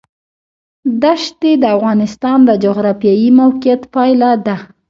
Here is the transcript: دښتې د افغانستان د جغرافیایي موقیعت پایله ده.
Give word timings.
دښتې 1.03 1.51
د 1.59 1.63
افغانستان 1.75 2.37
د 2.45 2.51
جغرافیایي 2.63 3.29
موقیعت 3.41 3.81
پایله 3.93 4.31
ده. 4.45 4.55